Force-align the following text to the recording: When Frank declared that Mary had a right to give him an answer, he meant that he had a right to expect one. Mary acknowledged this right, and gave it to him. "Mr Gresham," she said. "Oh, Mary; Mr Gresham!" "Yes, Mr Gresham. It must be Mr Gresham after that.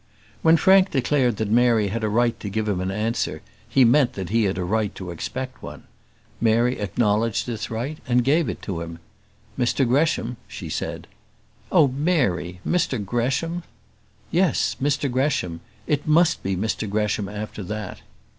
When 0.41 0.57
Frank 0.57 0.89
declared 0.89 1.37
that 1.37 1.51
Mary 1.51 1.89
had 1.89 2.03
a 2.03 2.09
right 2.09 2.39
to 2.39 2.49
give 2.49 2.67
him 2.67 2.81
an 2.81 2.89
answer, 2.89 3.43
he 3.69 3.85
meant 3.85 4.13
that 4.13 4.29
he 4.29 4.45
had 4.45 4.57
a 4.57 4.63
right 4.63 4.95
to 4.95 5.11
expect 5.11 5.61
one. 5.61 5.83
Mary 6.41 6.79
acknowledged 6.79 7.45
this 7.45 7.69
right, 7.69 7.99
and 8.07 8.23
gave 8.23 8.49
it 8.49 8.63
to 8.63 8.81
him. 8.81 8.97
"Mr 9.59 9.87
Gresham," 9.87 10.37
she 10.47 10.69
said. 10.69 11.05
"Oh, 11.71 11.87
Mary; 11.89 12.61
Mr 12.67 12.97
Gresham!" 13.05 13.61
"Yes, 14.31 14.75
Mr 14.81 15.05
Gresham. 15.07 15.61
It 15.85 16.07
must 16.07 16.41
be 16.41 16.55
Mr 16.55 16.89
Gresham 16.89 17.29
after 17.29 17.61
that. 17.61 18.01